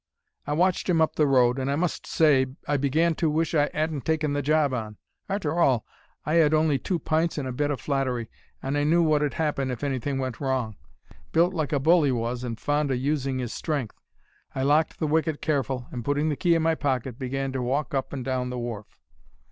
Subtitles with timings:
[0.47, 3.67] "I watched 'im up the road, and I must say I began to wish I
[3.71, 4.97] 'adn't taken the job on.
[5.29, 5.85] Arter all,
[6.25, 8.27] I 'ad on'y had two pints and a bit o' flattery,
[8.63, 10.75] and I knew wot 'ud 'appen if anything went wrong.
[11.33, 14.01] Built like a bull he was, and fond o' using his strength.
[14.55, 17.93] I locked the wicket careful, and, putting the key in my pocket, began to walk
[17.93, 18.97] up and down the wharf.